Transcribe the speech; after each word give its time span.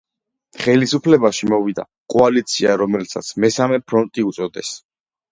ხელისუფლებაში 0.61 1.49
მოვიდა 1.51 1.83
კოალიცია 2.13 2.77
რომელსაც 2.83 3.29
„მესამე 3.43 3.79
ფრონტი“ 3.91 4.25
უწოდეს. 4.31 4.73